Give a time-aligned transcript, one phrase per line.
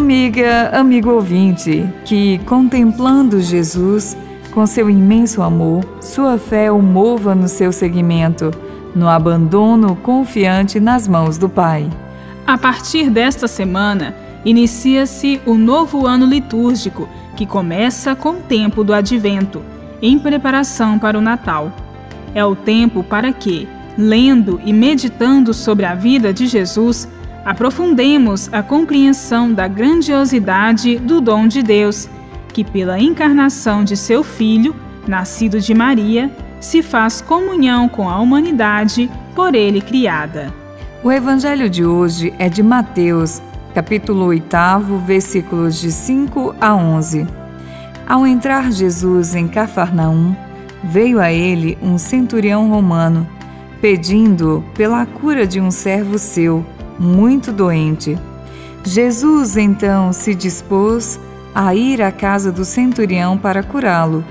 [0.00, 4.16] amiga, amigo ouvinte, que contemplando Jesus,
[4.50, 8.50] com seu imenso amor, sua fé o mova no seu seguimento,
[8.94, 11.86] no abandono confiante nas mãos do Pai.
[12.46, 18.94] A partir desta semana, inicia-se o novo ano litúrgico, que começa com o tempo do
[18.94, 19.62] advento,
[20.00, 21.70] em preparação para o Natal.
[22.34, 27.06] É o tempo para que, lendo e meditando sobre a vida de Jesus,
[27.44, 32.08] aprofundemos a compreensão da grandiosidade do dom de Deus,
[32.52, 34.74] que pela encarnação de seu Filho,
[35.06, 36.30] nascido de Maria,
[36.60, 40.52] se faz comunhão com a humanidade por ele criada.
[41.02, 43.40] O evangelho de hoje é de Mateus,
[43.74, 44.46] capítulo 8,
[45.06, 47.26] versículos de 5 a 11.
[48.06, 50.34] Ao entrar Jesus em Cafarnaum,
[50.82, 53.26] veio a ele um centurião romano,
[53.80, 56.66] pedindo pela cura de um servo seu,
[57.00, 58.18] muito doente.
[58.84, 61.18] Jesus então se dispôs
[61.54, 64.22] a ir à casa do centurião para curá-lo.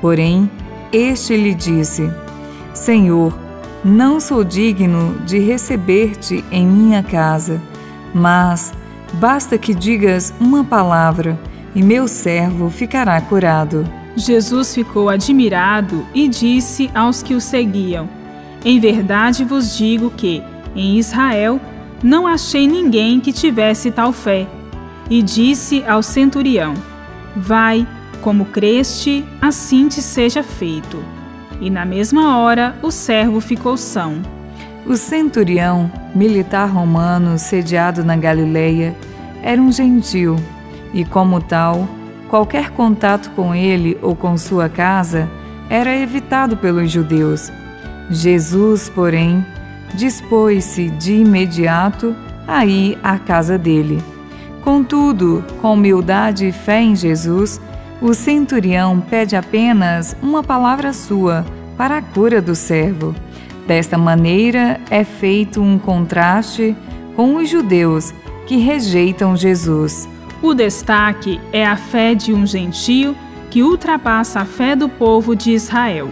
[0.00, 0.50] Porém,
[0.92, 2.10] este lhe disse:
[2.74, 3.36] Senhor,
[3.84, 7.60] não sou digno de receber-te em minha casa,
[8.14, 8.72] mas
[9.14, 11.38] basta que digas uma palavra
[11.74, 13.88] e meu servo ficará curado.
[14.16, 18.08] Jesus ficou admirado e disse aos que o seguiam:
[18.64, 20.42] Em verdade vos digo que,
[20.74, 21.60] em Israel,
[22.02, 24.46] não achei ninguém que tivesse tal fé.
[25.10, 26.74] E disse ao centurião:
[27.34, 27.86] Vai,
[28.20, 31.02] como creste, assim te seja feito.
[31.60, 34.20] E na mesma hora o servo ficou são.
[34.86, 38.94] O centurião, militar romano sediado na Galileia,
[39.42, 40.36] era um gentil
[40.94, 41.88] e, como tal,
[42.28, 45.28] qualquer contato com ele ou com sua casa
[45.68, 47.52] era evitado pelos judeus.
[48.10, 49.44] Jesus, porém,
[49.94, 52.14] dispôs-se de imediato
[52.46, 54.02] a ir à casa dele.
[54.62, 57.60] Contudo, com humildade e fé em Jesus,
[58.00, 61.44] o centurião pede apenas uma palavra sua
[61.76, 63.14] para a cura do servo.
[63.66, 66.76] Desta maneira é feito um contraste
[67.14, 68.14] com os judeus
[68.46, 70.08] que rejeitam Jesus.
[70.40, 73.16] O destaque é a fé de um gentio
[73.50, 76.08] que ultrapassa a fé do povo de Israel.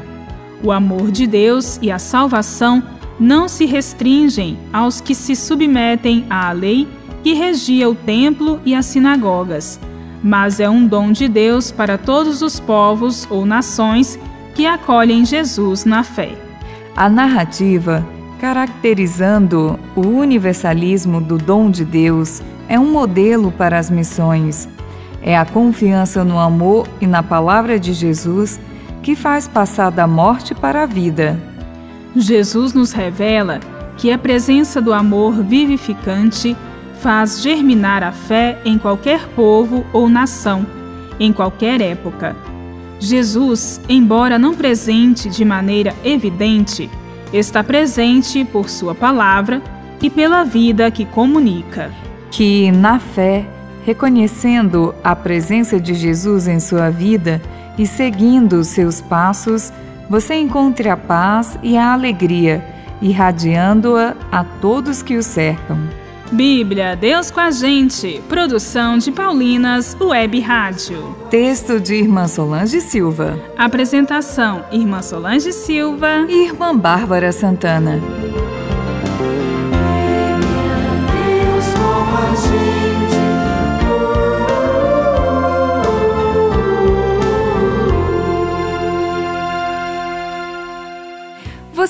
[0.62, 2.82] O amor de Deus e a salvação
[3.18, 6.86] não se restringem aos que se submetem à lei
[7.22, 9.80] que regia o templo e as sinagogas,
[10.22, 14.18] mas é um dom de Deus para todos os povos ou nações
[14.54, 16.30] que acolhem Jesus na fé.
[16.96, 18.06] A narrativa,
[18.40, 24.68] caracterizando o universalismo do dom de Deus, é um modelo para as missões.
[25.20, 28.60] É a confiança no amor e na palavra de Jesus
[29.02, 31.55] que faz passar da morte para a vida.
[32.20, 33.60] Jesus nos revela
[33.96, 36.56] que a presença do amor vivificante
[37.00, 40.66] faz germinar a fé em qualquer povo ou nação,
[41.20, 42.34] em qualquer época.
[42.98, 46.90] Jesus, embora não presente de maneira evidente,
[47.32, 49.62] está presente por Sua palavra
[50.02, 51.90] e pela vida que comunica.
[52.30, 53.46] Que, na fé,
[53.84, 57.40] reconhecendo a presença de Jesus em sua vida
[57.78, 59.72] e seguindo seus passos,
[60.08, 62.64] você encontre a paz e a alegria,
[63.00, 65.78] irradiando-a a todos que o cercam.
[66.32, 68.20] Bíblia, Deus com a gente.
[68.28, 71.16] Produção de Paulinas Web Rádio.
[71.30, 73.38] Texto de Irmã Solange Silva.
[73.56, 78.00] Apresentação: Irmã Solange Silva e Irmã Bárbara Santana.